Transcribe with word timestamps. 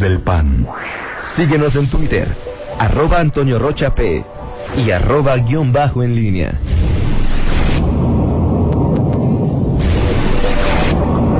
del 0.00 0.18
PAN. 0.22 0.66
Síguenos 1.36 1.76
en 1.76 1.88
Twitter, 1.88 2.26
arroba 2.80 3.20
Antonio 3.20 3.60
Rocha 3.60 3.94
P 3.94 4.24
y 4.76 4.90
arroba 4.90 5.36
guion 5.36 5.72
bajo 5.72 6.02
en 6.02 6.16
línea. 6.16 6.52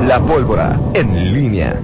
La 0.07 0.21
pólvora 0.21 0.79
en 0.95 1.35
línea. 1.35 1.81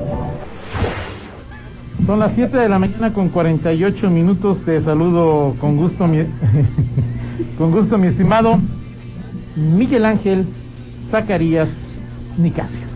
Son 2.06 2.20
las 2.20 2.34
7 2.36 2.56
de 2.56 2.68
la 2.68 2.78
mañana 2.78 3.12
con 3.12 3.30
48 3.30 4.08
minutos. 4.08 4.64
Te 4.64 4.80
saludo 4.80 5.56
con 5.60 5.76
gusto, 5.76 6.06
mi, 6.06 6.18
con 7.58 7.72
gusto, 7.72 7.98
mi 7.98 8.06
estimado 8.06 8.60
Miguel 9.56 10.04
Ángel 10.04 10.46
Zacarías 11.10 11.68
Nicasio. 12.38 12.89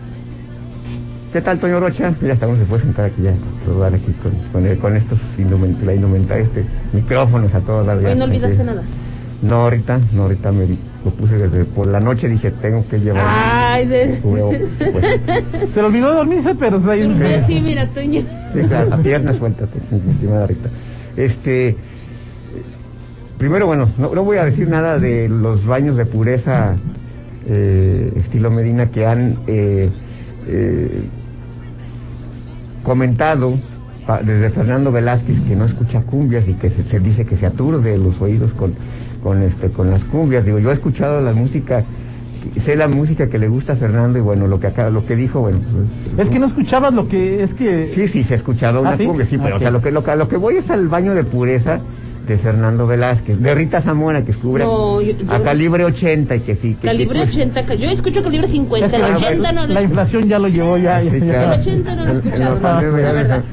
¿Qué 1.35 1.41
tal, 1.41 1.59
Toño 1.59 1.81
Rocha? 1.81 2.15
Ya 2.21 2.31
estamos, 2.31 2.57
se 2.59 2.63
puede 2.63 2.83
sentar 2.83 3.07
aquí 3.07 3.23
ya, 3.23 3.33
probar 3.65 3.93
aquí 3.93 4.13
con, 4.23 4.31
con, 4.53 4.75
con 4.77 4.95
estos 4.95 5.19
indument, 5.37 5.83
la 5.83 5.93
indumentaria, 5.93 6.45
este, 6.45 6.63
micrófonos 6.93 7.53
a 7.53 7.59
todos 7.59 7.85
lados. 7.85 8.05
Hoy 8.05 8.15
no 8.15 8.23
olvidaste 8.23 8.63
nada. 8.63 8.81
No, 9.41 9.55
ahorita, 9.55 9.99
no, 10.13 10.21
ahorita 10.21 10.53
me 10.53 10.65
lo 11.03 11.11
puse 11.11 11.35
desde 11.37 11.65
por 11.65 11.87
la 11.87 11.99
noche, 11.99 12.29
dije, 12.29 12.51
tengo 12.51 12.87
que 12.87 13.01
llevar. 13.01 13.25
Ay, 13.27 13.85
de... 13.85 14.19
Pues. 14.23 14.61
Se 15.73 15.81
le 15.81 15.85
olvidó 15.85 16.13
dormirse, 16.13 16.55
pero 16.55 16.81
se 16.81 16.89
ahí... 16.89 17.03
Sí, 17.03 17.53
sí, 17.53 17.59
mira, 17.59 17.85
Toño. 17.89 18.21
Sí, 18.53 18.59
claro, 18.69 18.93
a 18.93 18.97
piernas 18.99 19.35
suéltate, 19.35 19.77
mi 19.91 20.13
estimada 20.13 20.47
Rita. 20.47 20.69
Este, 21.17 21.75
primero, 23.37 23.67
bueno, 23.67 23.89
no, 23.97 24.15
no, 24.15 24.23
voy 24.23 24.37
a 24.37 24.45
decir 24.45 24.69
nada 24.69 24.99
de 24.99 25.27
los 25.27 25.65
baños 25.65 25.97
de 25.97 26.05
pureza 26.05 26.77
eh, 27.45 28.13
estilo 28.15 28.51
Medina 28.51 28.89
que 28.89 29.05
han 29.05 29.39
eh, 29.47 29.89
eh, 30.47 31.09
comentado 32.85 33.59
desde 34.23 34.51
Fernando 34.51 34.91
Velázquez 34.91 35.35
que 35.47 35.55
no 35.55 35.65
escucha 35.65 36.01
cumbias 36.01 36.47
y 36.47 36.53
que 36.53 36.69
se, 36.69 36.99
dice 36.99 37.25
que 37.25 37.35
se 37.37 37.45
aturde 37.47 37.97
los 37.97 38.21
oídos 38.21 38.53
con, 38.53 38.73
con, 39.21 39.41
este, 39.41 39.71
con 39.71 39.89
las 39.89 40.03
cumbias. 40.05 40.45
Digo, 40.45 40.59
yo 40.59 40.69
he 40.69 40.73
escuchado 40.73 41.19
la 41.19 41.33
música 41.33 41.83
sé 42.63 42.75
la 42.75 42.87
música 42.87 43.27
que 43.27 43.39
le 43.39 43.47
gusta 43.47 43.73
a 43.73 43.75
Fernando 43.75 44.19
y 44.19 44.21
bueno, 44.21 44.47
lo 44.47 44.59
que 44.59 44.67
acá, 44.67 44.89
lo 44.89 45.05
que 45.05 45.15
dijo, 45.15 45.41
bueno. 45.41 45.59
Pues, 46.15 46.27
es 46.27 46.31
que 46.31 46.39
no 46.39 46.45
escuchabas 46.45 46.93
lo 46.93 47.07
que, 47.07 47.43
es 47.43 47.53
que... 47.55 47.91
Sí, 47.95 48.07
sí, 48.07 48.23
se 48.23 48.33
ha 48.33 48.37
escuchado 48.37 48.81
una 48.81 48.91
¿Ah, 48.91 48.97
cumbia, 48.97 49.25
sí, 49.25 49.37
pero 49.41 49.55
o 49.55 49.59
sea, 49.59 49.71
lo 49.71 49.81
que, 49.81 49.91
lo, 49.91 50.01
lo 50.15 50.27
que 50.27 50.37
voy 50.37 50.57
es 50.57 50.69
al 50.69 50.87
baño 50.87 51.15
de 51.15 51.23
pureza 51.23 51.79
de 52.27 52.37
Fernando 52.37 52.87
Velázquez, 52.87 53.39
de 53.39 53.55
Rita 53.55 53.81
Zamora 53.81 54.21
que 54.21 54.27
descubre 54.27 54.65
a 55.27 55.39
calibre 55.41 55.85
80 55.85 56.35
y 56.35 56.39
que 56.41 56.55
sí. 56.55 56.75
Que 56.75 56.87
calibre 56.87 57.21
80, 57.21 57.73
yo 57.75 57.89
escucho 57.89 58.23
calibre 58.23 58.47
50, 58.47 58.95
el 58.95 59.03
80 59.03 59.51
no 59.51 59.67
lo 59.67 59.73
La 59.73 59.81
inflación 59.81 60.27
ya 60.27 60.39
lo 60.39 60.47
llevó 60.47 60.77
ya. 60.77 60.99
El 60.99 61.07
80 61.07 61.95
no 61.95 62.05
lo 62.05 62.11
he 62.11 62.15
escuchado, 62.15 62.59
la 62.59 63.11
verdad. 63.11 63.43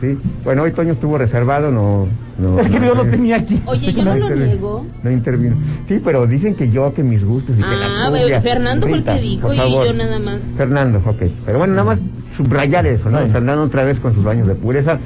Sí, 0.00 0.18
bueno, 0.44 0.62
hoy 0.62 0.72
Toño 0.72 0.94
estuvo 0.94 1.18
reservado, 1.18 1.70
no... 1.70 2.08
no 2.38 2.58
es 2.58 2.70
que 2.70 2.80
yo 2.80 2.94
lo 2.94 3.04
tenía 3.04 3.36
aquí. 3.36 3.62
Oye, 3.66 3.92
yo 3.92 4.02
no, 4.02 4.16
lo 4.16 4.30
niego. 4.30 4.86
No 5.02 5.10
intervino. 5.10 5.56
Sí, 5.88 6.00
pero 6.02 6.26
dicen 6.26 6.54
que 6.54 6.70
yo, 6.70 6.94
que 6.94 7.02
mis 7.02 7.22
gustos 7.22 7.54
y 7.58 7.62
que 7.62 7.68
la 7.68 8.06
Ah, 8.06 8.40
Fernando 8.40 8.86
fue 8.88 8.96
el 8.96 9.04
que 9.04 9.20
dijo 9.20 9.52
y 9.52 9.58
yo 9.58 9.92
nada 9.92 10.18
más. 10.18 10.40
Fernando, 10.56 11.02
ok. 11.04 11.22
Pero 11.44 11.58
bueno, 11.58 11.74
nada 11.74 11.84
más 11.84 11.98
subrayar 12.34 12.86
eso, 12.86 13.10
¿no? 13.10 13.18
Fernando 13.26 13.62
otra 13.64 13.84
vez 13.84 14.00
con 14.00 14.14
sus 14.14 14.24
baños 14.24 14.48
de 14.48 14.54
pureza. 14.54 14.98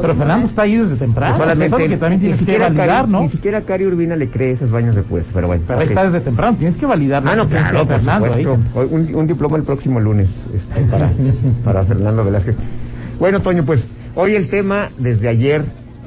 Pero 0.00 0.14
Fernando 0.14 0.48
está 0.48 0.62
ahí 0.62 0.76
desde 0.76 0.96
temprano. 0.96 1.36
Pues 1.36 1.50
solamente 1.50 1.88
que 1.88 1.96
también 1.96 2.20
tienes 2.20 2.42
que 2.42 2.58
validar, 2.58 3.08
¿no? 3.08 3.22
Ni 3.22 3.28
siquiera 3.30 3.62
Cari 3.62 3.86
Urbina 3.86 4.16
le 4.16 4.30
cree 4.30 4.52
esos 4.52 4.70
baños 4.70 4.94
de 4.94 5.02
pues, 5.02 5.26
pero 5.32 5.46
bueno. 5.46 5.64
Pero 5.66 5.80
ahí 5.80 5.88
está 5.88 6.04
desde 6.04 6.20
temprano, 6.20 6.56
tienes 6.58 6.76
que 6.76 6.86
validar. 6.86 7.22
Ah, 7.26 7.36
no, 7.36 7.48
claro, 7.48 7.86
Fernando. 7.86 8.58
Un, 8.74 9.14
un, 9.14 9.26
diploma 9.26 9.56
el 9.56 9.64
próximo 9.64 10.00
lunes 10.00 10.28
este, 10.54 10.80
para, 10.90 11.10
para 11.64 11.84
Fernando 11.84 12.24
Velázquez. 12.24 12.56
Bueno, 13.18 13.40
Toño, 13.40 13.64
pues 13.64 13.84
hoy 14.14 14.34
el 14.34 14.48
tema, 14.48 14.90
desde 14.98 15.28
ayer, 15.28 15.64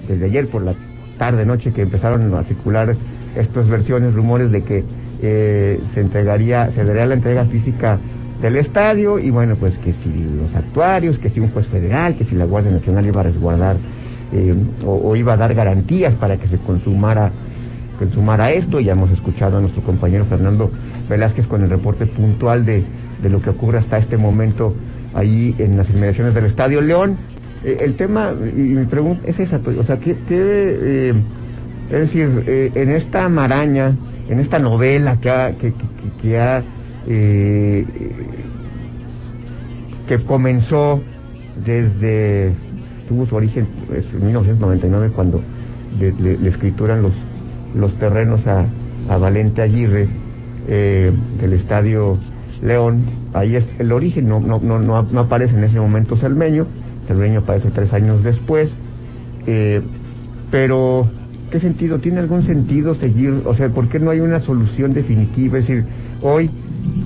desde 0.07 0.25
ayer 0.25 0.47
por 0.47 0.63
la 0.63 0.73
tarde, 1.17 1.45
noche, 1.45 1.71
que 1.71 1.81
empezaron 1.81 2.33
a 2.35 2.43
circular 2.43 2.95
estas 3.35 3.67
versiones, 3.67 4.13
rumores 4.13 4.51
de 4.51 4.63
que 4.63 4.83
eh, 5.21 5.79
se 5.93 6.01
entregaría, 6.01 6.71
se 6.71 6.83
daría 6.83 7.05
la 7.05 7.13
entrega 7.13 7.45
física 7.45 7.99
del 8.41 8.57
estadio 8.57 9.17
y 9.19 9.29
bueno, 9.29 9.55
pues 9.55 9.77
que 9.77 9.93
si 9.93 10.09
los 10.09 10.53
actuarios, 10.55 11.17
que 11.17 11.29
si 11.29 11.39
un 11.39 11.49
juez 11.49 11.67
federal, 11.67 12.15
que 12.15 12.25
si 12.25 12.35
la 12.35 12.45
Guardia 12.45 12.71
Nacional 12.71 13.05
iba 13.05 13.21
a 13.21 13.23
resguardar 13.23 13.77
eh, 14.33 14.53
o, 14.85 15.15
iba 15.15 15.33
a 15.33 15.37
dar 15.37 15.53
garantías 15.53 16.13
para 16.15 16.37
que 16.37 16.47
se 16.47 16.57
consumara, 16.57 17.31
consumara 17.97 18.51
esto. 18.51 18.79
Ya 18.79 18.93
hemos 18.93 19.11
escuchado 19.11 19.57
a 19.57 19.61
nuestro 19.61 19.81
compañero 19.83 20.25
Fernando 20.25 20.71
Velázquez 21.09 21.47
con 21.47 21.63
el 21.63 21.69
reporte 21.69 22.07
puntual 22.07 22.65
de, 22.65 22.83
de 23.21 23.29
lo 23.29 23.41
que 23.41 23.51
ocurre 23.51 23.77
hasta 23.77 23.97
este 23.97 24.17
momento 24.17 24.75
ahí 25.13 25.55
en 25.57 25.77
las 25.77 25.89
inmediaciones 25.89 26.33
del 26.33 26.45
Estadio 26.45 26.81
León. 26.81 27.15
Eh, 27.63 27.77
el 27.81 27.95
tema, 27.95 28.33
y 28.33 28.59
mi 28.59 28.85
pregunta 28.85 29.21
es 29.25 29.39
esa, 29.39 29.57
o 29.57 29.83
sea, 29.83 29.97
¿qué, 29.97 30.17
eh, 30.29 31.13
es 31.85 31.99
decir, 31.99 32.43
en 32.47 32.89
esta 32.89 33.29
maraña, 33.29 33.95
en 34.27 34.39
esta 34.39 34.57
novela 34.59 35.17
que 35.17 35.29
ha, 35.29 35.51
que, 35.51 35.71
que 36.21 36.37
ha 36.37 36.63
eh, 37.07 37.85
que 40.07 40.19
comenzó 40.23 41.01
desde, 41.65 42.51
tuvo 43.07 43.25
su 43.25 43.35
origen 43.35 43.67
pues, 43.87 44.05
en 44.13 44.25
1999 44.25 45.11
cuando 45.15 45.41
le, 45.99 46.47
escrituran 46.47 47.01
los, 47.01 47.13
los 47.75 47.95
terrenos 47.95 48.45
a, 48.47 48.65
a 49.09 49.17
Valente 49.17 49.61
Aguirre 49.61 50.07
eh, 50.67 51.11
del 51.39 51.53
Estadio 51.53 52.17
León, 52.61 53.03
ahí 53.33 53.55
es 53.55 53.65
el 53.79 53.91
origen, 53.91 54.27
no, 54.27 54.39
no, 54.39 54.59
no, 54.59 54.79
no, 54.79 55.19
aparece 55.19 55.55
en 55.55 55.63
ese 55.63 55.79
momento 55.79 56.17
Salmeño, 56.17 56.67
Salmeño 57.07 57.39
aparece 57.39 57.69
tres 57.71 57.93
años 57.93 58.23
después, 58.23 58.71
eh, 59.45 59.81
pero 60.51 61.07
¿qué 61.51 61.59
sentido? 61.59 61.99
¿Tiene 61.99 62.19
algún 62.19 62.45
sentido 62.45 62.95
seguir? 62.95 63.41
O 63.45 63.55
sea, 63.55 63.69
¿por 63.69 63.89
qué 63.89 63.99
no 63.99 64.09
hay 64.09 64.21
una 64.21 64.39
solución 64.39 64.93
definitiva? 64.93 65.59
Es 65.59 65.67
decir, 65.67 65.85
hoy 66.21 66.49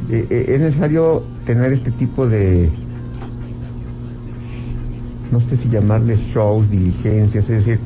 eh, 0.10 0.26
eh, 0.30 0.46
es 0.50 0.62
necesario 0.62 1.24
tener 1.46 1.74
este 1.74 1.92
tipo 1.92 2.28
de, 2.28 2.70
no 5.32 5.40
sé 5.42 5.58
si 5.58 5.70
llamarle 5.70 6.18
shows, 6.34 6.70
diligencias, 6.70 7.50
es 7.50 7.66
decir, 7.66 7.80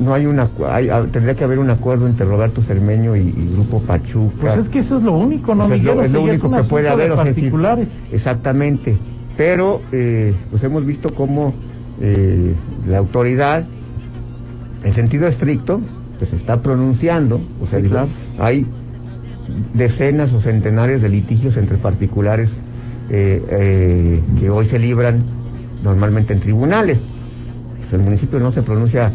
no 0.00 0.14
hay 0.14 0.26
una, 0.26 0.48
hay, 0.68 0.88
ah, 0.88 1.04
tendría 1.10 1.34
que 1.34 1.44
haber 1.44 1.58
un 1.58 1.70
acuerdo 1.70 2.06
entre 2.06 2.24
Roberto 2.24 2.62
Cermeño 2.62 3.16
y, 3.16 3.30
Grupo 3.54 3.82
Pachuca. 3.82 4.36
Pues 4.40 4.58
es 4.58 4.68
que 4.68 4.78
eso 4.80 4.98
es 4.98 5.04
lo 5.04 5.14
único, 5.14 5.54
¿no, 5.54 5.72
Es 5.72 5.82
lo, 5.82 6.02
es 6.02 6.10
lo 6.10 6.22
único 6.22 6.50
que 6.50 6.62
puede 6.64 6.88
haber, 6.88 7.14
particulares. 7.14 7.88
exactamente, 8.12 8.96
pero 9.36 9.80
eh, 9.92 10.34
pues 10.50 10.62
hemos 10.62 10.84
visto 10.86 11.14
cómo 11.14 11.52
eh, 12.00 12.54
la 12.86 12.98
autoridad, 12.98 13.64
en 14.84 14.94
sentido 14.94 15.26
estricto, 15.26 15.80
pues 16.18 16.32
está 16.32 16.62
pronunciando, 16.62 17.40
o 17.60 17.66
sea, 17.66 17.80
hay 18.38 18.66
decenas 19.74 20.32
o 20.32 20.40
centenares 20.40 21.00
de 21.02 21.08
litigios 21.08 21.56
entre 21.56 21.78
particulares 21.78 22.50
eh, 23.10 23.42
eh, 23.50 24.22
que 24.38 24.50
hoy 24.50 24.66
se 24.66 24.78
libran 24.78 25.22
normalmente 25.82 26.32
en 26.32 26.40
tribunales. 26.40 26.98
Pues 27.78 27.92
el 27.92 28.00
municipio 28.00 28.38
no 28.38 28.52
se 28.52 28.62
pronuncia 28.62 29.10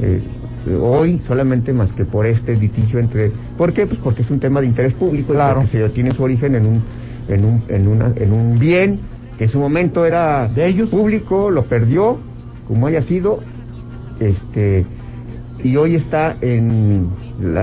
eh, 0.00 0.20
hoy 0.80 1.20
solamente 1.26 1.72
más 1.72 1.92
que 1.92 2.04
por 2.04 2.26
este 2.26 2.56
litigio 2.56 3.00
entre... 3.00 3.32
¿Por 3.58 3.72
qué? 3.72 3.86
Pues 3.86 3.98
porque 4.02 4.22
es 4.22 4.30
un 4.30 4.38
tema 4.38 4.60
de 4.60 4.66
interés 4.66 4.92
público, 4.94 5.32
claro. 5.32 5.66
se 5.66 5.88
tiene 5.90 6.12
su 6.12 6.22
origen 6.22 6.54
en 6.54 6.66
un, 6.66 6.82
en 7.28 7.44
un, 7.44 7.62
en 7.68 7.88
una, 7.88 8.12
en 8.16 8.32
un 8.32 8.58
bien 8.58 9.00
que 9.38 9.44
en 9.44 9.50
su 9.50 9.58
momento 9.58 10.04
era 10.04 10.46
de 10.48 10.66
ellos 10.68 10.88
público, 10.88 11.50
lo 11.50 11.64
perdió, 11.64 12.18
como 12.68 12.86
haya 12.86 13.02
sido, 13.02 13.40
este 14.20 14.86
y 15.64 15.76
hoy 15.76 15.94
está 15.94 16.36
en 16.40 17.08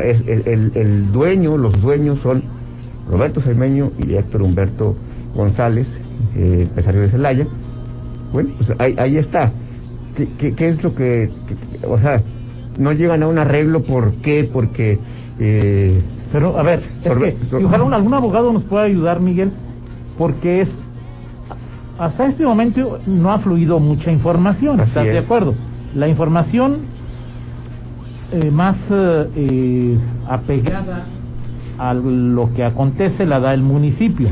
es, 0.03 0.21
el, 0.27 0.71
el, 0.75 1.11
dueño, 1.11 1.57
los 1.57 1.79
dueños 1.81 2.19
son 2.21 2.43
Roberto 3.09 3.41
Cermeño 3.41 3.91
y 3.97 4.15
Héctor 4.15 4.41
Humberto 4.41 4.95
González, 5.35 5.87
eh, 6.35 6.63
empresario 6.63 7.01
de 7.01 7.09
Celaya. 7.09 7.47
Bueno, 8.31 8.49
pues 8.57 8.73
ahí, 8.79 8.95
ahí 8.97 9.17
está. 9.17 9.51
¿Qué, 10.15 10.53
¿Qué, 10.53 10.69
es 10.69 10.83
lo 10.83 10.93
que, 10.95 11.29
o 11.87 11.97
sea, 11.97 12.21
no 12.77 12.91
llegan 12.91 13.23
a 13.23 13.27
un 13.27 13.37
arreglo? 13.37 13.83
¿Por 13.83 14.15
qué? 14.15 14.49
Porque... 14.51 14.99
Eh, 15.39 16.01
Pero, 16.31 16.57
a 16.57 16.63
ver, 16.63 16.79
es 16.79 17.39
que, 17.49 17.55
ojalá 17.55 17.95
algún 17.95 18.13
abogado 18.13 18.51
nos 18.51 18.63
pueda 18.63 18.83
ayudar, 18.83 19.21
Miguel, 19.21 19.51
porque 20.17 20.61
es... 20.61 20.69
Hasta 21.97 22.27
este 22.27 22.45
momento 22.45 22.99
no 23.07 23.31
ha 23.31 23.39
fluido 23.39 23.79
mucha 23.79 24.11
información, 24.11 24.79
¿estás 24.79 25.05
de 25.05 25.17
acuerdo? 25.17 25.53
La 25.95 26.07
información 26.07 26.98
eh, 28.31 28.51
más 28.51 28.77
eh, 28.91 29.27
eh, 29.35 29.97
apegada 30.27 31.05
a 31.79 31.95
lo 31.95 32.53
que 32.53 32.63
acontece 32.63 33.25
la 33.25 33.39
da 33.39 33.55
el 33.55 33.63
municipio. 33.63 34.27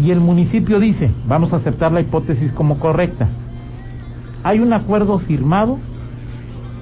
Y 0.00 0.10
el 0.12 0.20
municipio 0.20 0.78
dice, 0.78 1.10
vamos 1.26 1.52
a 1.52 1.56
aceptar 1.56 1.90
la 1.90 2.00
hipótesis 2.00 2.52
como 2.52 2.78
correcta. 2.78 3.28
Hay 4.44 4.60
un 4.60 4.72
acuerdo 4.72 5.18
firmado 5.18 5.78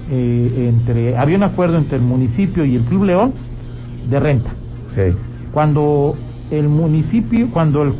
entre, 0.09 1.17
había 1.17 1.35
un 1.37 1.43
acuerdo 1.43 1.77
entre 1.77 1.97
el 1.97 2.03
municipio 2.03 2.63
y 2.63 2.75
el 2.75 2.83
Club 2.83 3.05
León 3.05 3.33
de 4.07 4.19
renta. 4.19 4.51
Cuando 5.51 6.15
el 6.51 6.69
municipio, 6.69 7.49
cuando 7.51 7.81
el, 7.81 7.93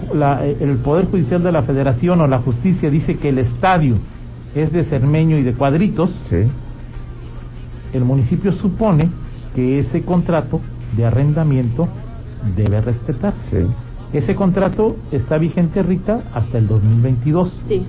el 0.60 0.78
Poder 0.78 1.08
Judicial 1.08 1.42
de 1.42 1.52
la 1.52 1.64
Federación 1.64 2.22
o 2.22 2.28
la 2.28 2.40
justicia 2.40 2.92
dice 2.92 3.18
que 3.18 3.30
el 3.30 3.40
estadio 3.40 3.96
es 4.54 4.72
de 4.72 4.84
Cermeño 4.86 5.38
y 5.38 5.44
de 5.44 5.54
Cuadritos, 5.54 6.12
el 7.98 8.06
municipio 8.06 8.54
supone 8.54 9.10
que 9.56 9.80
ese 9.80 10.04
contrato 10.04 10.62
de 10.96 11.06
arrendamiento 11.06 11.88
debe 12.56 12.82
respetar. 12.82 13.34
Ese 14.14 14.36
contrato 14.36 14.96
está 15.12 15.38
vigente, 15.38 15.84
Rita, 15.84 16.22
hasta 16.34 16.58
el 16.58 16.68
2022. 16.68 17.52
Sí. 17.68 17.86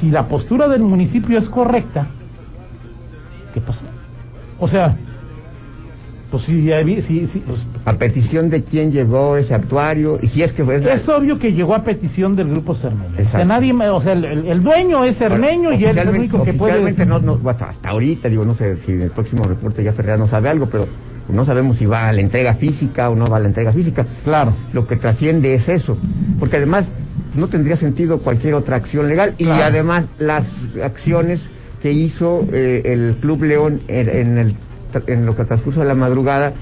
Si 0.00 0.10
la 0.10 0.26
postura 0.26 0.68
del 0.68 0.82
municipio 0.82 1.38
es 1.38 1.48
correcta, 1.48 2.08
¿qué 3.52 3.60
pasó? 3.60 3.80
O 4.58 4.68
sea, 4.68 4.96
pues 6.34 6.46
sí, 6.46 6.68
sí, 7.06 7.28
sí 7.32 7.42
pues, 7.46 7.60
a 7.84 7.92
petición 7.92 8.50
de 8.50 8.64
quién 8.64 8.90
llegó 8.90 9.36
ese 9.36 9.54
actuario 9.54 10.18
y 10.20 10.26
si 10.26 10.42
es 10.42 10.52
que 10.52 10.64
fue 10.64 10.82
es 10.92 11.08
obvio 11.08 11.38
que 11.38 11.52
llegó 11.52 11.76
a 11.76 11.84
petición 11.84 12.34
del 12.34 12.48
grupo 12.48 12.74
Cermeño. 12.74 13.14
O 13.20 13.30
sea, 13.30 13.44
nadie, 13.44 13.72
o 13.72 14.00
sea, 14.00 14.14
el, 14.14 14.60
dueño 14.60 15.04
es 15.04 15.16
Cermeño 15.16 15.72
y 15.74 15.84
él 15.84 15.96
es 15.96 16.04
el 16.04 16.08
único 16.08 16.42
que 16.42 16.52
puede. 16.52 17.06
No, 17.06 17.20
no, 17.20 17.38
hasta, 17.48 17.66
hasta 17.70 17.88
ahorita 17.88 18.28
digo, 18.28 18.44
no 18.44 18.56
sé 18.56 18.78
si 18.78 18.90
en 18.90 19.02
el 19.02 19.10
próximo 19.12 19.44
reporte 19.44 19.84
ya 19.84 19.92
Ferreira 19.92 20.16
no 20.16 20.26
sabe 20.26 20.48
algo, 20.48 20.66
pero 20.66 20.88
no 21.28 21.46
sabemos 21.46 21.78
si 21.78 21.86
va 21.86 22.08
a 22.08 22.12
la 22.12 22.20
entrega 22.20 22.54
física 22.54 23.10
o 23.10 23.14
no 23.14 23.26
va 23.26 23.36
a 23.36 23.40
la 23.40 23.46
entrega 23.46 23.70
física. 23.72 24.04
Claro. 24.24 24.54
Lo 24.72 24.88
que 24.88 24.96
trasciende 24.96 25.54
es 25.54 25.68
eso, 25.68 25.96
porque 26.40 26.56
además 26.56 26.86
no 27.36 27.46
tendría 27.46 27.76
sentido 27.76 28.18
cualquier 28.18 28.54
otra 28.54 28.76
acción 28.76 29.08
legal 29.08 29.34
y 29.38 29.46
además 29.46 30.06
las 30.18 30.46
acciones 30.82 31.48
que 31.80 31.92
hizo 31.92 32.44
eh, 32.52 32.82
el 32.86 33.18
Club 33.20 33.44
León 33.44 33.82
en, 33.86 34.38
el, 34.38 34.56
en 35.06 35.26
lo 35.26 35.36
que 35.36 35.44
transcurso 35.44 35.80
de 35.80 35.86
la 35.86 35.94
madrugada, 35.94 36.52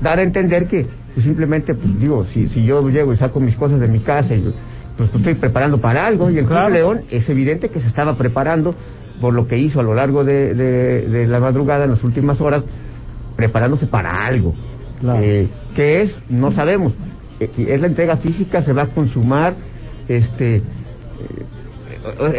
dar 0.00 0.18
a 0.18 0.22
entender 0.22 0.66
que 0.66 0.86
pues, 1.14 1.24
simplemente, 1.24 1.74
pues, 1.74 2.00
digo, 2.00 2.26
si, 2.32 2.48
si 2.48 2.64
yo 2.64 2.88
llego 2.88 3.12
y 3.12 3.16
saco 3.16 3.40
mis 3.40 3.56
cosas 3.56 3.80
de 3.80 3.88
mi 3.88 4.00
casa 4.00 4.34
y 4.34 4.52
pues, 4.96 5.14
estoy 5.14 5.34
preparando 5.34 5.78
para 5.78 6.06
algo 6.06 6.30
y 6.30 6.38
el 6.38 6.46
Club 6.46 6.70
León 6.70 7.02
es 7.10 7.28
evidente 7.28 7.68
que 7.68 7.80
se 7.80 7.88
estaba 7.88 8.16
preparando 8.16 8.74
por 9.20 9.34
lo 9.34 9.46
que 9.46 9.58
hizo 9.58 9.80
a 9.80 9.82
lo 9.82 9.94
largo 9.94 10.24
de, 10.24 10.54
de 10.54 11.26
la 11.26 11.40
madrugada 11.40 11.84
en 11.84 11.90
las 11.90 12.02
últimas 12.02 12.40
horas 12.40 12.64
preparándose 13.36 13.86
para 13.86 14.26
algo. 14.26 14.54
Eh, 15.16 15.48
¿Qué 15.74 16.02
es? 16.02 16.14
No 16.28 16.52
sabemos. 16.52 16.92
Eh, 17.38 17.50
es 17.56 17.80
la 17.80 17.86
entrega 17.86 18.16
física, 18.18 18.62
se 18.62 18.72
va 18.72 18.82
a 18.82 18.86
consumar. 18.86 19.54
este 20.08 20.56
eh, 20.56 20.62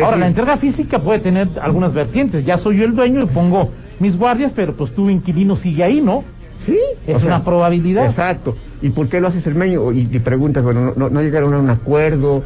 Ahora, 0.02 0.18
la 0.18 0.28
entrega 0.28 0.58
física 0.58 1.00
puede 1.00 1.20
tener 1.20 1.48
algunas 1.62 1.94
vertientes. 1.94 2.46
Ya 2.46 2.58
soy 2.58 2.78
yo 2.78 2.86
el 2.86 2.96
dueño 2.96 3.24
y 3.24 3.26
pongo 3.28 3.72
mis 4.02 4.18
guardias, 4.18 4.52
pero 4.56 4.74
pues 4.76 4.92
tu 4.94 5.10
inquilino 5.10 5.56
sigue 5.56 5.84
ahí, 5.84 6.02
¿no? 6.02 6.24
Sí. 6.66 6.78
Es 7.08 7.24
una 7.24 7.44
probabilidad. 7.44 8.06
Exacto. 8.06 8.56
¿Y 8.82 8.90
por 8.90 9.08
qué 9.10 9.20
lo 9.20 9.28
hace 9.28 9.42
Cermeño? 9.42 9.92
Y, 9.92 10.10
y 10.12 10.20
preguntas, 10.20 10.64
bueno, 10.64 10.94
no, 10.96 11.10
no, 11.10 11.22
llegaron 11.22 11.54
a 11.54 11.60
un 11.60 11.70
acuerdo, 11.70 12.44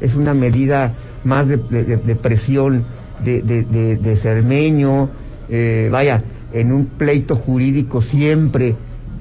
es 0.00 0.14
una 0.14 0.34
medida 0.34 0.92
más 1.24 1.46
de, 1.46 1.58
presión 1.58 2.84
de, 3.24 3.42
de, 3.42 3.96
de, 3.96 4.16
Cermeño. 4.16 5.08
vaya, 5.90 6.22
en 6.52 6.72
un 6.72 6.86
pleito 6.86 7.36
jurídico 7.36 8.02
siempre, 8.02 8.74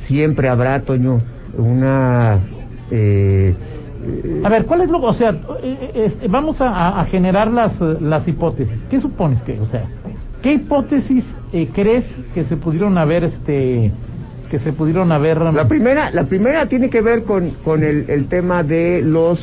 siempre 0.07 0.49
habrá, 0.49 0.81
Toño, 0.81 1.19
una... 1.57 2.39
Eh, 2.89 3.55
a 4.43 4.49
ver, 4.49 4.65
¿cuál 4.65 4.81
es 4.81 4.89
lo, 4.89 4.99
o 5.01 5.13
sea, 5.13 5.29
eh, 5.61 5.91
eh, 5.93 6.27
vamos 6.27 6.57
a, 6.59 7.05
generar 7.05 7.51
las, 7.51 7.79
las 7.79 8.27
hipótesis. 8.27 8.75
¿Qué 8.89 8.99
supones 8.99 9.41
que, 9.43 9.59
o 9.59 9.67
sea, 9.67 9.83
qué 10.41 10.53
hipótesis 10.53 11.23
crees 11.73 12.05
que 12.33 12.43
se 12.45 12.57
pudieron 12.57 12.97
haber, 12.97 13.23
este, 13.25 13.91
que 14.49 14.59
se 14.59 14.73
pudieron 14.73 15.11
haber? 15.11 15.39
La 15.39 15.67
primera, 15.67 16.11
la 16.11 16.23
primera 16.25 16.67
tiene 16.67 16.89
que 16.89 17.01
ver 17.01 17.23
con, 17.23 17.51
con 17.63 17.83
el, 17.83 18.25
tema 18.25 18.63
de 18.63 19.01
los, 19.01 19.39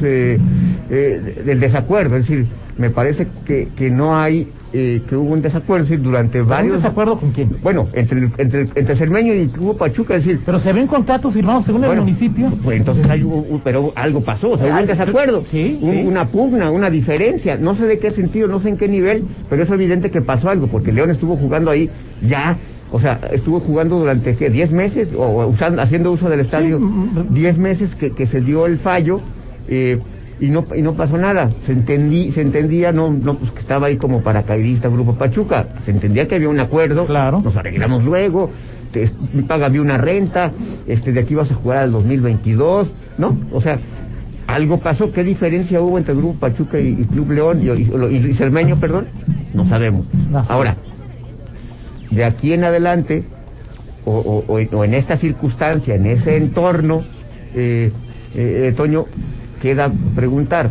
del 0.00 1.60
desacuerdo, 1.60 2.16
es 2.16 2.28
decir, 2.28 2.46
me 2.76 2.90
parece 2.90 3.28
que, 3.44 3.68
que 3.76 3.90
no 3.90 4.16
hay 4.16 4.48
eh, 4.72 5.02
que 5.08 5.16
hubo 5.16 5.32
un 5.32 5.42
desacuerdo, 5.42 5.84
es 5.84 5.90
decir, 5.90 6.04
durante 6.04 6.42
varios... 6.42 6.76
¿Un 6.76 6.82
desacuerdo 6.82 7.18
con 7.18 7.30
quién? 7.32 7.56
Bueno, 7.62 7.88
entre, 7.92 8.30
entre, 8.38 8.68
entre 8.74 8.96
Cermeño 8.96 9.34
y 9.34 9.50
Hugo 9.58 9.76
Pachuca, 9.76 10.16
es 10.16 10.24
decir... 10.24 10.42
Pero 10.44 10.60
se 10.60 10.72
ven 10.72 10.86
contratos 10.86 11.32
firmados 11.32 11.64
según 11.64 11.84
el 11.84 11.96
municipio. 11.96 12.52
Pues 12.62 12.78
entonces 12.78 13.08
hay 13.08 13.22
un, 13.22 13.60
pero 13.64 13.92
algo 13.94 14.22
pasó, 14.22 14.50
o 14.50 14.58
sea, 14.58 14.66
hubo 14.66 14.80
un 14.80 14.86
desacuerdo, 14.86 15.44
sí, 15.50 15.78
una 15.82 16.28
pugna, 16.28 16.70
una 16.70 16.90
diferencia, 16.90 17.56
no 17.56 17.76
sé 17.76 17.86
de 17.86 17.98
qué 17.98 18.10
sentido, 18.10 18.46
no 18.48 18.60
sé 18.60 18.68
en 18.68 18.76
qué 18.76 18.88
nivel, 18.88 19.24
pero 19.48 19.62
es 19.62 19.70
evidente 19.70 20.10
que 20.10 20.20
pasó 20.20 20.50
algo, 20.50 20.66
porque 20.66 20.92
León 20.92 21.10
estuvo 21.10 21.36
jugando 21.36 21.70
ahí 21.70 21.90
ya 22.22 22.56
o 22.90 23.00
sea, 23.00 23.20
estuvo 23.32 23.60
jugando 23.60 23.98
durante 23.98 24.34
¿qué? 24.36 24.48
10 24.48 24.72
meses 24.72 25.08
o 25.16 25.46
usando, 25.46 25.82
haciendo 25.82 26.10
uso 26.10 26.28
del 26.30 26.40
estadio 26.40 26.80
10 27.30 27.58
meses 27.58 27.94
que, 27.94 28.12
que 28.12 28.26
se 28.26 28.40
dio 28.40 28.66
el 28.66 28.78
fallo. 28.78 29.20
Eh, 29.68 29.98
y 30.40 30.50
no 30.50 30.64
y 30.74 30.82
no 30.82 30.94
pasó 30.94 31.16
nada. 31.16 31.50
Se 31.66 31.72
entendí 31.72 32.32
se 32.32 32.42
entendía 32.42 32.92
no 32.92 33.10
no 33.10 33.34
pues 33.36 33.50
que 33.52 33.60
estaba 33.60 33.88
ahí 33.88 33.96
como 33.96 34.22
paracaidista 34.22 34.88
grupo 34.88 35.14
Pachuca. 35.14 35.68
Se 35.84 35.90
entendía 35.90 36.28
que 36.28 36.36
había 36.36 36.48
un 36.48 36.60
acuerdo. 36.60 37.06
Claro. 37.06 37.40
Nos 37.40 37.56
arreglamos 37.56 38.04
luego. 38.04 38.50
Te, 38.92 39.10
págame 39.46 39.80
una 39.80 39.98
renta. 39.98 40.52
Este 40.86 41.12
de 41.12 41.20
aquí 41.20 41.34
vas 41.34 41.50
a 41.50 41.54
jugar 41.54 41.78
al 41.78 41.92
2022 41.92 42.88
no 43.18 43.36
o 43.52 43.60
sea 43.60 43.78
algo 44.46 44.80
pasó. 44.80 45.12
Qué 45.12 45.24
diferencia 45.24 45.80
hubo 45.80 45.98
entre 45.98 46.14
grupo 46.14 46.38
Pachuca 46.40 46.78
y, 46.78 46.94
Club 47.04 47.32
León 47.32 47.60
y, 47.62 47.70
y, 47.70 48.34
Cermeño 48.34 48.78
perdón. 48.78 49.06
No 49.54 49.68
sabemos. 49.68 50.06
Ahora 50.48 50.76
de 52.10 52.24
aquí 52.24 52.52
en 52.52 52.64
adelante 52.64 53.24
o, 54.04 54.44
o, 54.48 54.54
o, 54.54 54.84
en 54.84 54.94
esta 54.94 55.18
circunstancia 55.18 55.94
en 55.94 56.06
ese 56.06 56.38
entorno 56.38 57.04
eh, 57.54 57.92
eh, 58.34 58.72
Toño 58.76 59.06
queda 59.60 59.92
preguntar. 60.14 60.70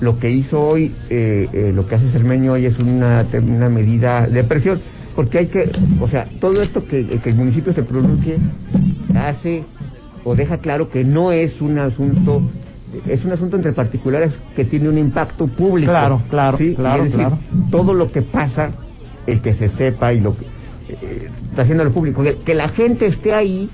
Lo 0.00 0.18
que 0.18 0.30
hizo 0.30 0.60
hoy, 0.60 0.92
eh, 1.10 1.48
eh, 1.52 1.72
lo 1.72 1.86
que 1.86 1.94
hace 1.94 2.10
Cermeño 2.10 2.52
hoy 2.52 2.66
es 2.66 2.76
una, 2.78 3.24
una 3.40 3.68
medida 3.68 4.26
de 4.26 4.42
presión, 4.42 4.80
porque 5.14 5.38
hay 5.38 5.46
que, 5.46 5.70
o 6.00 6.08
sea, 6.08 6.26
todo 6.40 6.60
esto 6.60 6.84
que, 6.84 7.06
que 7.06 7.30
el 7.30 7.36
municipio 7.36 7.72
se 7.72 7.84
pronuncie 7.84 8.38
hace 9.14 9.62
o 10.24 10.34
deja 10.34 10.58
claro 10.58 10.90
que 10.90 11.04
no 11.04 11.30
es 11.30 11.60
un 11.60 11.78
asunto 11.78 12.42
es 13.06 13.24
un 13.24 13.32
asunto 13.32 13.56
entre 13.56 13.72
particulares 13.72 14.32
que 14.54 14.64
tiene 14.64 14.88
un 14.88 14.98
impacto 14.98 15.46
público. 15.46 15.90
Claro, 15.90 16.22
claro, 16.28 16.58
¿sí? 16.58 16.74
claro, 16.74 17.06
claro. 17.06 17.38
Todo 17.70 17.94
lo 17.94 18.12
que 18.12 18.22
pasa, 18.22 18.72
el 19.26 19.40
que 19.40 19.54
se 19.54 19.68
sepa 19.70 20.12
y 20.12 20.20
lo 20.20 20.36
que 20.36 20.44
eh, 20.90 21.30
está 21.50 21.62
haciendo 21.62 21.84
el 21.84 21.90
público, 21.90 22.22
que, 22.44 22.54
la 22.54 22.68
gente 22.68 23.06
esté 23.06 23.32
ahí, 23.32 23.70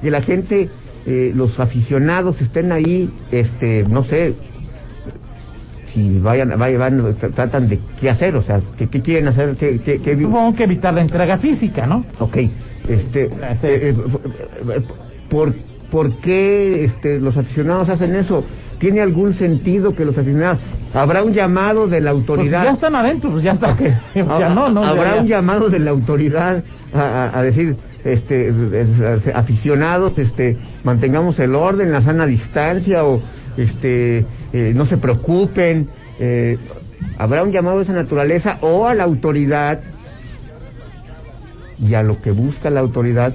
que 0.00 0.10
la 0.10 0.22
gente 0.22 0.70
eh, 1.06 1.32
los 1.34 1.58
aficionados 1.58 2.40
estén 2.40 2.70
ahí, 2.72 3.10
este, 3.30 3.84
no 3.88 4.04
sé, 4.04 4.34
si 5.92 6.18
vayan, 6.18 6.58
vayan, 6.58 7.16
tratan 7.34 7.68
de 7.68 7.80
qué 8.00 8.08
hacer, 8.10 8.34
o 8.36 8.42
sea, 8.42 8.60
qué, 8.78 8.88
qué 8.88 9.00
quieren 9.00 9.28
hacer, 9.28 9.56
qué, 9.56 9.80
qué, 9.80 10.00
qué... 10.00 10.18
Supongo 10.18 10.54
que 10.54 10.64
evitar 10.64 10.94
la 10.94 11.02
entrega 11.02 11.38
física, 11.38 11.86
¿no? 11.86 12.04
Ok, 12.18 12.36
este, 12.88 13.24
eh, 13.24 13.58
eh, 13.62 13.94
¿por, 15.28 15.52
¿por 15.90 16.16
qué 16.20 16.84
este, 16.84 17.20
los 17.20 17.36
aficionados 17.36 17.88
hacen 17.88 18.14
eso? 18.14 18.44
¿Tiene 18.78 19.00
algún 19.00 19.34
sentido 19.34 19.94
que 19.94 20.04
los 20.04 20.16
aficionados... 20.16 20.58
¿Habrá 20.94 21.22
un 21.22 21.32
llamado 21.32 21.86
de 21.86 22.00
la 22.00 22.10
autoridad? 22.10 22.60
Pues 22.60 22.70
ya 22.70 22.74
están 22.74 22.94
adentro, 22.94 23.30
pues 23.30 23.44
ya 23.44 23.52
está. 23.52 23.76
ya 24.14 24.50
no, 24.50 24.68
no, 24.68 24.84
¿Habrá 24.84 25.16
un 25.16 25.26
llamado 25.26 25.68
de 25.68 25.78
la 25.78 25.90
autoridad 25.90 26.62
a, 26.94 27.38
a 27.38 27.42
decir, 27.42 27.76
este, 28.04 28.52
aficionados, 29.34 30.18
este, 30.18 30.58
mantengamos 30.84 31.38
el 31.38 31.54
orden, 31.54 31.92
la 31.92 32.02
sana 32.02 32.26
distancia 32.26 33.04
o 33.04 33.22
este, 33.56 34.24
eh, 34.52 34.72
no 34.74 34.86
se 34.86 34.96
preocupen. 34.96 35.88
Eh, 36.18 36.58
habrá 37.18 37.42
un 37.42 37.52
llamado 37.52 37.78
de 37.78 37.84
esa 37.84 37.92
naturaleza 37.92 38.58
o 38.60 38.86
a 38.86 38.94
la 38.94 39.04
autoridad 39.04 39.80
y 41.78 41.94
a 41.94 42.02
lo 42.02 42.20
que 42.20 42.30
busca 42.30 42.70
la 42.70 42.80
autoridad 42.80 43.34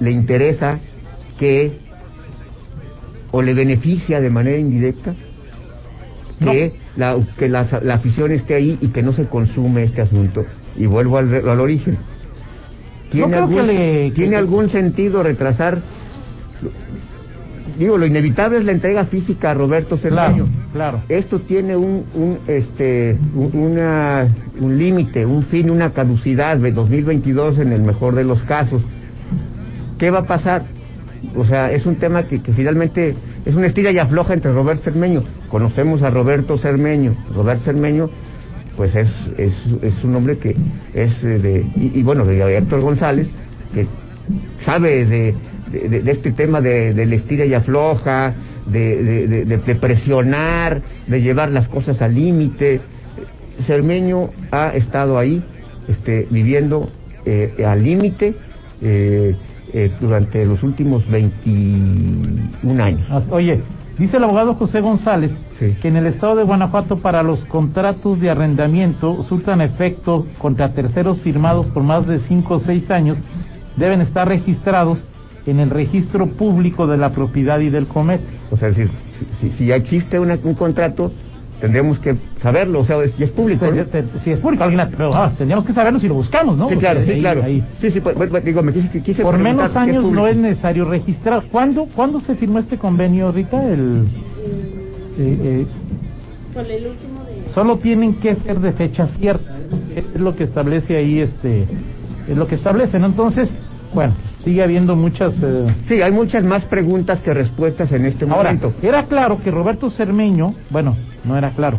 le 0.00 0.10
interesa 0.10 0.78
que 1.38 1.72
o 3.30 3.42
le 3.42 3.54
beneficia 3.54 4.20
de 4.20 4.30
manera 4.30 4.58
indirecta 4.58 5.14
que, 6.40 6.74
la, 6.96 7.16
que 7.38 7.48
la, 7.48 7.60
afición 7.92 8.32
esté 8.32 8.54
ahí 8.54 8.78
y 8.80 8.88
que 8.88 9.02
no 9.02 9.12
se 9.12 9.26
consume 9.26 9.84
este 9.84 10.02
asunto. 10.02 10.44
Y 10.76 10.86
vuelvo 10.86 11.18
al, 11.18 11.32
al 11.48 11.60
origen 11.60 11.96
¿Tiene, 13.14 13.36
algún, 13.36 14.12
¿tiene 14.14 14.36
algún 14.36 14.70
sentido 14.70 15.22
retrasar? 15.22 15.78
Digo, 17.78 17.98
lo 17.98 18.06
inevitable 18.06 18.58
es 18.58 18.64
la 18.64 18.72
entrega 18.72 19.04
física 19.04 19.50
a 19.50 19.54
Roberto 19.54 19.96
Cermeño. 19.96 20.46
Claro, 20.72 21.00
Esto 21.08 21.40
tiene 21.40 21.76
un, 21.76 22.04
un, 22.14 22.38
este, 22.46 23.16
una, 23.34 24.28
un 24.60 24.78
límite, 24.78 25.26
un 25.26 25.44
fin, 25.44 25.70
una 25.70 25.90
caducidad 25.90 26.56
de 26.56 26.72
2022 26.72 27.58
en 27.58 27.72
el 27.72 27.82
mejor 27.82 28.14
de 28.14 28.24
los 28.24 28.42
casos. 28.42 28.82
¿Qué 29.98 30.10
va 30.10 30.20
a 30.20 30.24
pasar? 30.24 30.62
O 31.36 31.44
sea, 31.44 31.72
es 31.72 31.86
un 31.86 31.96
tema 31.96 32.24
que, 32.24 32.40
que 32.42 32.52
finalmente 32.52 33.14
es 33.44 33.54
una 33.54 33.66
estilla 33.66 33.90
y 33.90 33.98
afloja 33.98 34.34
entre 34.34 34.52
Roberto 34.52 34.84
Cermeño. 34.84 35.24
Conocemos 35.48 36.02
a 36.02 36.10
Roberto 36.10 36.58
Cermeño. 36.58 37.14
Roberto 37.34 37.64
Cermeño 37.64 38.10
pues 38.76 38.94
es, 38.96 39.08
es, 39.38 39.54
es 39.82 40.04
un 40.04 40.16
hombre 40.16 40.38
que 40.38 40.56
es 40.94 41.22
de, 41.22 41.64
y, 41.76 42.02
bueno, 42.02 42.24
de 42.24 42.56
Héctor 42.56 42.80
González, 42.80 43.28
que 43.72 43.86
sabe 44.64 45.04
de, 45.06 45.34
de, 45.88 46.10
este 46.10 46.32
tema 46.32 46.60
de, 46.60 46.92
de 46.94 47.14
estira 47.14 47.44
y 47.44 47.54
afloja, 47.54 48.34
de, 48.66 49.44
de, 49.44 49.74
presionar, 49.74 50.82
de 51.06 51.20
llevar 51.20 51.50
las 51.50 51.68
cosas 51.68 52.00
al 52.02 52.14
límite. 52.14 52.80
Cermeño 53.66 54.30
ha 54.50 54.70
estado 54.74 55.18
ahí, 55.18 55.42
este, 55.88 56.26
viviendo 56.30 56.88
eh, 57.24 57.64
al 57.66 57.82
límite 57.82 58.34
eh, 58.82 59.36
eh, 59.72 59.90
durante 60.00 60.44
los 60.44 60.62
últimos 60.62 61.08
21 61.08 62.82
años. 62.82 63.06
Ah, 63.10 63.22
oye, 63.30 63.60
dice 63.98 64.16
el 64.16 64.24
abogado 64.24 64.54
José 64.54 64.80
González 64.80 65.30
que 65.58 65.88
en 65.88 65.96
el 65.96 66.06
estado 66.06 66.36
de 66.36 66.44
Guanajuato 66.44 66.98
para 66.98 67.22
los 67.22 67.44
contratos 67.46 68.20
de 68.20 68.30
arrendamiento 68.30 69.24
surtan 69.24 69.60
efecto 69.60 70.26
contra 70.38 70.72
terceros 70.72 71.20
firmados 71.20 71.66
por 71.66 71.82
más 71.82 72.06
de 72.06 72.20
5 72.20 72.54
o 72.54 72.60
6 72.60 72.90
años 72.90 73.18
deben 73.76 74.00
estar 74.00 74.28
registrados 74.28 74.98
en 75.46 75.60
el 75.60 75.70
registro 75.70 76.26
público 76.26 76.86
de 76.86 76.96
la 76.96 77.10
propiedad 77.10 77.60
y 77.60 77.70
del 77.70 77.86
comercio. 77.86 78.36
O 78.50 78.56
sea, 78.56 78.72
si, 78.72 78.86
si, 79.58 79.66
ya 79.66 79.76
existe 79.76 80.18
un 80.18 80.54
contrato, 80.54 81.12
tendríamos 81.64 81.98
que 81.98 82.14
saberlo, 82.42 82.80
o 82.80 82.84
sea, 82.84 83.02
es, 83.02 83.14
es 83.18 83.30
público. 83.30 83.64
Si 84.22 84.32
es 84.32 84.38
público, 84.38 84.64
alguien, 84.64 84.86
pero 84.90 85.14
ah, 85.14 85.32
tendríamos 85.38 85.64
que 85.64 85.72
saberlo 85.72 85.98
si 85.98 86.06
lo 86.06 86.12
buscamos, 86.12 86.58
¿no? 86.58 86.68
Sí, 86.68 86.76
claro, 86.76 87.00
sí, 87.06 87.18
claro. 87.20 87.42
Sí, 87.80 87.90
sí, 87.90 88.00
pues, 88.02 88.14
pues, 88.16 88.44
digo, 88.44 88.62
me 88.62 88.74
quise, 88.74 89.22
Por 89.22 89.38
menos 89.38 89.74
años 89.74 90.04
no 90.04 90.28
es 90.28 90.36
necesario 90.36 90.84
registrar. 90.84 91.44
¿Cuándo, 91.50 91.86
¿Cuándo 91.96 92.20
se 92.20 92.34
firmó 92.34 92.58
este 92.58 92.76
convenio, 92.76 93.32
Rita? 93.32 93.62
El, 93.62 94.06
eh, 95.18 95.66
el 96.54 96.86
último 96.86 97.24
de... 97.24 97.54
Solo 97.54 97.78
tienen 97.78 98.16
que 98.16 98.34
ser 98.34 98.60
de 98.60 98.72
fecha 98.72 99.06
cierta. 99.18 99.56
Es 99.96 100.20
lo 100.20 100.36
que 100.36 100.44
establece 100.44 100.98
ahí, 100.98 101.20
este, 101.20 101.64
es 102.28 102.36
lo 102.36 102.46
que 102.46 102.56
establecen. 102.56 103.04
Entonces, 103.04 103.50
bueno, 103.94 104.12
sigue 104.44 104.62
habiendo 104.62 104.96
muchas... 104.96 105.32
Eh, 105.42 105.66
sí, 105.88 106.02
hay 106.02 106.12
muchas 106.12 106.44
más 106.44 106.66
preguntas 106.66 107.20
que 107.20 107.32
respuestas 107.32 107.90
en 107.90 108.04
este 108.04 108.26
momento. 108.26 108.66
Ahora, 108.66 108.86
era 108.86 109.04
claro 109.04 109.40
que 109.42 109.50
Roberto 109.50 109.88
Cermeño, 109.88 110.54
bueno, 110.68 110.94
no 111.24 111.36
era 111.36 111.50
claro. 111.50 111.78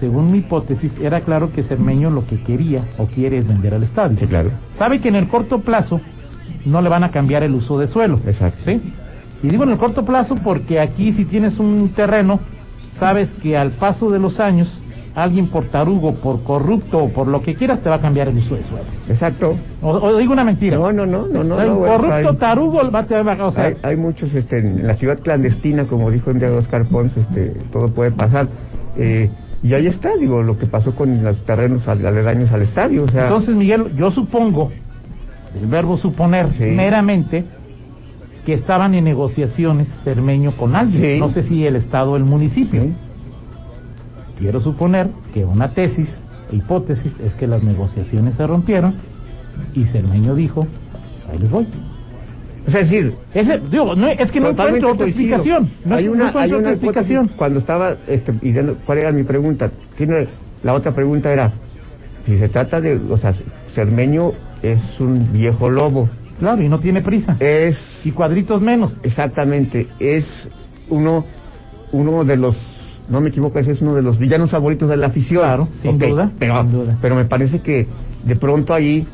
Según 0.00 0.32
mi 0.32 0.38
hipótesis, 0.38 0.92
era 1.00 1.20
claro 1.20 1.52
que 1.52 1.62
Cermeño 1.62 2.10
lo 2.10 2.26
que 2.26 2.42
quería 2.42 2.84
o 2.96 3.06
quiere 3.06 3.38
es 3.38 3.46
vender 3.46 3.74
al 3.74 3.82
estadio. 3.82 4.18
Sí, 4.18 4.26
claro. 4.26 4.50
Sabe 4.78 5.00
que 5.00 5.08
en 5.08 5.16
el 5.16 5.28
corto 5.28 5.60
plazo 5.60 6.00
no 6.64 6.80
le 6.80 6.88
van 6.88 7.04
a 7.04 7.10
cambiar 7.10 7.42
el 7.42 7.54
uso 7.54 7.78
de 7.78 7.86
suelo. 7.88 8.18
Exacto. 8.26 8.60
¿Sí? 8.64 8.80
Y 9.42 9.48
digo 9.48 9.64
en 9.64 9.70
el 9.70 9.78
corto 9.78 10.04
plazo 10.04 10.36
porque 10.36 10.80
aquí 10.80 11.12
si 11.12 11.26
tienes 11.26 11.58
un 11.58 11.90
terreno, 11.90 12.40
sabes 12.98 13.28
que 13.42 13.56
al 13.56 13.72
paso 13.72 14.10
de 14.10 14.18
los 14.18 14.40
años 14.40 14.79
alguien 15.14 15.48
por 15.48 15.66
tarugo, 15.66 16.14
por 16.14 16.42
corrupto 16.42 16.98
o 16.98 17.08
por 17.08 17.28
lo 17.28 17.42
que 17.42 17.54
quieras 17.54 17.80
te 17.80 17.88
va 17.88 17.96
a 17.96 18.00
cambiar 18.00 18.28
el 18.28 18.38
uso 18.38 18.54
de 18.54 18.64
suelo. 18.64 18.84
Exacto. 19.08 19.56
O, 19.82 20.16
digo 20.16 20.32
una 20.32 20.44
mentira. 20.44 20.76
No, 20.76 20.92
no, 20.92 21.06
no, 21.06 21.26
no, 21.26 21.44
no. 21.44 21.78
corrupto 21.80 22.36
tarugo 22.36 22.90
va 22.90 23.00
a 23.00 23.46
o 23.46 23.52
sea, 23.52 23.74
hay, 23.82 23.96
muchos 23.96 24.32
este 24.34 24.58
en 24.58 24.86
la 24.86 24.94
ciudad 24.94 25.18
clandestina, 25.18 25.84
como 25.84 26.10
dijo 26.10 26.30
en 26.30 26.38
día 26.38 26.50
Oscar 26.50 26.84
Pons, 26.86 27.16
este 27.16 27.54
todo 27.72 27.88
puede 27.88 28.12
pasar. 28.12 28.48
Eh, 28.96 29.30
y 29.62 29.74
ahí 29.74 29.86
está, 29.86 30.16
digo, 30.16 30.42
lo 30.42 30.58
que 30.58 30.66
pasó 30.66 30.94
con 30.94 31.22
los 31.22 31.44
terrenos 31.44 31.86
aledaños 31.86 32.50
al 32.50 32.62
estadio. 32.62 33.04
O 33.04 33.08
sea... 33.08 33.24
Entonces, 33.24 33.54
Miguel, 33.54 33.94
yo 33.94 34.10
supongo, 34.10 34.70
el 35.60 35.66
verbo 35.66 35.98
suponer, 35.98 36.48
meramente, 36.58 37.44
que 38.46 38.54
estaban 38.54 38.94
en 38.94 39.04
negociaciones 39.04 39.88
Cermeño 40.02 40.52
con 40.52 40.74
alguien, 40.74 41.18
no 41.18 41.30
sé 41.30 41.42
si 41.42 41.66
el 41.66 41.76
Estado 41.76 42.12
o 42.12 42.16
el 42.16 42.24
municipio. 42.24 42.84
Quiero 44.40 44.60
suponer 44.62 45.08
que 45.34 45.44
una 45.44 45.68
tesis, 45.68 46.08
hipótesis, 46.50 47.12
es 47.22 47.34
que 47.34 47.46
las 47.46 47.62
negociaciones 47.62 48.34
se 48.36 48.46
rompieron 48.46 48.94
y 49.74 49.84
Cermeño 49.84 50.34
dijo, 50.34 50.66
ahí 51.30 51.38
les 51.38 51.50
voy. 51.50 51.66
Es 52.66 52.72
decir, 52.72 53.14
Ese, 53.34 53.58
digo, 53.70 53.94
no, 53.94 54.08
es 54.08 54.32
que 54.32 54.40
no 54.40 54.50
encuentro 54.50 54.92
otra 54.92 55.06
explicación. 55.06 55.70
No, 55.84 55.96
hay 55.96 56.08
una, 56.08 56.30
hay 56.34 56.52
una 56.54 56.70
explicación. 56.70 57.28
Cuando 57.36 57.58
estaba 57.58 57.96
este, 58.08 58.32
cuál 58.86 58.98
era 58.98 59.12
mi 59.12 59.24
pregunta, 59.24 59.70
tiene, 59.96 60.26
la 60.62 60.72
otra 60.72 60.92
pregunta 60.92 61.30
era, 61.30 61.52
si 62.24 62.38
se 62.38 62.48
trata 62.48 62.80
de, 62.80 62.96
o 62.96 63.18
sea, 63.18 63.34
Cermeño 63.74 64.32
es 64.62 64.80
un 65.00 65.32
viejo 65.32 65.68
lobo. 65.68 66.08
Claro, 66.38 66.62
y 66.62 66.68
no 66.68 66.80
tiene 66.80 67.02
prisa. 67.02 67.36
Es 67.40 67.76
y 68.04 68.10
cuadritos 68.12 68.62
menos. 68.62 68.96
Exactamente, 69.02 69.86
es 69.98 70.26
uno 70.88 71.26
uno 71.92 72.24
de 72.24 72.36
los 72.36 72.56
no 73.10 73.20
me 73.20 73.28
equivoco, 73.28 73.58
ese 73.58 73.72
es 73.72 73.82
uno 73.82 73.94
de 73.94 74.02
los 74.02 74.18
villanos 74.18 74.50
favoritos 74.50 74.88
de 74.88 74.96
la 74.96 75.08
afición. 75.08 75.42
Claro, 75.42 75.68
sin 75.82 75.98
duda. 75.98 76.30
Pero, 76.38 76.64
pero 77.02 77.14
me 77.16 77.24
parece 77.24 77.60
que 77.60 77.86
de 78.24 78.36
pronto 78.36 78.72
ahí 78.72 79.06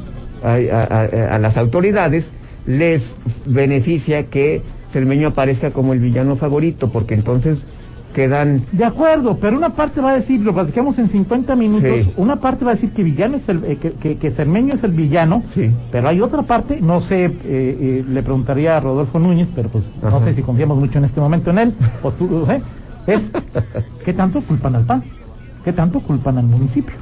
a, 0.43 1.39
las 1.39 1.57
autoridades 1.57 2.27
les 2.67 3.03
beneficia 3.47 4.27
que 4.27 4.63
Cermeño 4.93 5.29
aparezca 5.29 5.71
como 5.71 5.93
el 5.93 6.01
villano 6.01 6.37
favorito, 6.37 6.91
porque 6.91 7.15
entonces 7.15 7.59
quedan... 8.15 8.63
De 8.73 8.85
acuerdo, 8.85 9.39
pero 9.39 9.57
una 9.57 9.71
parte 9.71 10.01
va 10.01 10.13
a 10.13 10.15
decir, 10.17 10.41
lo 10.41 10.55
platicamos 10.55 10.99
en 10.99 11.11
50 11.11 11.55
minutos, 11.55 12.09
una 12.17 12.37
parte 12.37 12.65
va 12.65 12.73
a 12.73 12.75
decir 12.75 12.91
que 12.91 13.03
villano 13.03 13.37
es 13.37 13.49
el, 13.49 13.65
eh, 13.65 13.77
que, 13.77 14.17
que, 14.17 14.31
Cermeño 14.31 14.75
es 14.75 14.85
el 14.85 14.93
villano, 14.93 15.43
sí. 15.55 15.71
pero 15.93 16.09
hay 16.09 16.21
otra 16.21 16.43
parte, 16.43 16.81
no 16.81 17.03
sé, 17.03 17.27
eh, 17.27 17.31
eh, 17.45 18.05
le 18.09 18.23
preguntaría 18.23 18.77
a 18.77 18.81
Rodolfo 18.81 19.19
Núñez, 19.19 19.49
pero 19.55 19.69
pues 19.69 19.85
no 20.03 20.25
sé 20.25 20.35
si 20.35 20.43
confiamos 20.43 20.79
mucho 20.79 20.99
en 20.99 21.05
este 21.05 21.21
momento 21.21 21.51
en 21.51 21.59
él, 21.59 21.75
o 22.03 22.11
tú, 22.13 22.47
¿eh? 22.51 22.63
Es 23.07 23.23
¿qué 24.05 24.13
tanto 24.13 24.41
culpan 24.41 24.77
al 24.77 24.85
PAN? 24.85 25.05
¿Qué 25.65 25.73
tanto 25.73 26.01
culpan 26.01 26.39
al 26.39 26.45
municipio? 26.45 26.95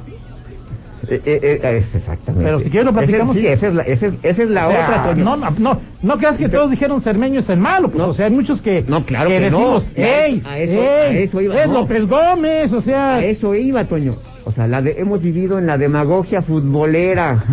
Eh, 1.07 1.21
eh, 1.25 1.59
eh, 1.61 1.77
es 1.77 1.95
exactamente. 1.95 2.45
Pero 2.45 2.59
si 2.59 2.69
quieres 2.69 2.85
lo 2.85 2.93
platicamos. 2.93 3.35
sí, 3.35 3.45
esa 3.45 3.67
es 3.67 3.73
la, 3.75 3.83
esa 3.83 4.07
es, 4.23 4.49
la 4.49 4.67
otra, 4.67 5.13
No, 5.15 5.37
no, 5.37 5.51
no, 5.51 5.79
no 6.01 6.17
creas 6.17 6.37
que 6.37 6.49
todos 6.49 6.71
dijeron 6.71 7.01
Cermeño 7.01 7.41
es 7.41 7.49
el 7.49 7.59
malo, 7.59 7.89
pues, 7.89 8.03
o 8.03 8.13
sea, 8.13 8.25
hay 8.25 8.31
muchos 8.31 8.61
que, 8.61 8.83
no, 8.87 9.05
claro 9.05 9.29
que, 9.29 9.39
decimos, 9.39 9.85
¡ey! 9.95 10.41
A 10.45 10.57
eso, 10.57 10.81
a 10.81 11.07
eso 11.09 11.41
iba, 11.41 11.63
es 11.63 11.69
López 11.69 12.07
Gómez, 12.07 12.73
o 12.73 12.81
sea. 12.81 13.15
A 13.15 13.23
eso 13.23 13.53
iba, 13.53 13.85
Toño. 13.85 14.15
O 14.45 14.51
sea, 14.51 14.67
la 14.67 14.81
de, 14.81 14.95
hemos 14.97 15.21
vivido 15.21 15.59
en 15.59 15.67
la 15.67 15.77
demagogia 15.77 16.41
futbolera. 16.41 17.43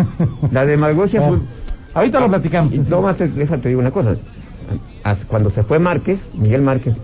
la 0.52 0.64
demagogia 0.64 1.22
futbolera. 1.22 1.60
Ahorita 1.94 2.20
lo 2.20 2.28
platicamos. 2.28 2.72
Y 2.72 2.78
Tomás, 2.78 3.18
déjate 3.18 3.68
digo 3.68 3.80
una 3.80 3.90
cosa. 3.90 4.16
Cuando 5.26 5.50
se 5.50 5.62
fue 5.64 5.78
Márquez, 5.78 6.20
Miguel 6.34 6.62
Márquez, 6.62 6.94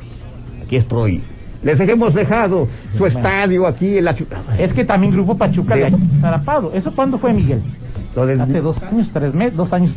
aquí 0.67 0.77
estoy. 0.77 1.23
Les 1.63 1.81
hemos 1.81 2.15
dejado 2.15 2.69
su 2.97 3.07
estadio 3.07 3.67
aquí 3.67 3.99
en 3.99 4.05
la 4.05 4.13
ciudad. 4.13 4.39
Es 4.59 4.73
que 4.73 4.85
también 4.85 5.13
Grupo 5.13 5.37
Pachuca 5.37 5.75
le 5.75 5.87
ha 5.87 5.91
zarapado. 6.21 6.73
¿Eso 6.75 6.93
cuándo 6.95 7.19
fue, 7.19 7.33
Miguel? 7.33 7.63
Hace 8.41 8.61
dos 8.61 8.83
años, 8.83 9.11
tres 9.13 9.35
meses, 9.35 9.57
dos 9.57 9.73
años. 9.73 9.93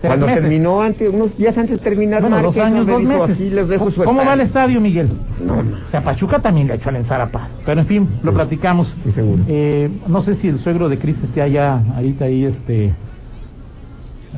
Cuando 0.00 0.26
terminó 0.26 0.82
antes, 0.82 1.12
unos 1.12 1.36
días 1.36 1.56
antes 1.56 1.78
de 1.78 1.82
terminar, 1.82 2.20
bueno, 2.20 2.40
dos 2.42 2.56
años, 2.58 2.86
dos 2.86 3.02
meses. 3.02 3.40
les 3.40 3.68
dejo 3.68 3.90
su 3.90 4.04
¿Cómo 4.04 4.24
va 4.24 4.34
el 4.34 4.40
estadio, 4.42 4.80
Miguel? 4.80 5.08
No, 5.44 5.62
no. 5.62 5.76
O 5.88 5.90
sea, 5.90 6.04
Pachuca 6.04 6.38
también 6.38 6.66
le 6.66 6.74
ha 6.74 6.76
hecho 6.76 6.90
al 6.90 6.96
enzarapado. 6.96 7.46
Pero 7.64 7.80
en 7.80 7.86
fin, 7.86 8.08
lo 8.22 8.32
platicamos. 8.32 8.94
Sí, 9.04 9.12
seguro. 9.12 9.42
Eh, 9.48 9.90
no 10.06 10.22
sé 10.22 10.36
si 10.36 10.48
el 10.48 10.60
suegro 10.60 10.88
de 10.88 10.98
Cristo 10.98 11.24
esté 11.24 11.40
allá, 11.40 11.80
ahorita 11.96 12.26
ahí, 12.26 12.44
este, 12.44 12.92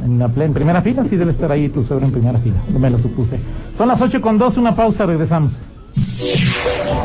en, 0.05 0.19
la, 0.19 0.31
en 0.37 0.55
primera 0.55 0.81
fila, 0.81 1.05
sí 1.11 1.17
debe 1.17 1.33
estar 1.33 1.51
ahí 1.51 1.69
tu 1.69 1.83
suegro 1.83 2.07
en 2.07 2.13
primera 2.13 2.39
fila, 2.39 2.63
no 2.73 2.79
me 2.79 2.89
lo 2.89 2.99
supuse. 2.99 3.39
Son 3.77 3.89
las 3.89 4.01
ocho 4.01 4.21
con 4.21 4.39
dos, 4.39 4.57
una 4.57 4.77
pausa, 4.77 5.05
regresamos. 5.05 5.53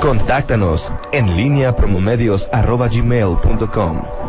Contáctanos 0.01 0.81
en 1.11 1.37
línea 1.37 1.75
promomedios.com 1.75 4.22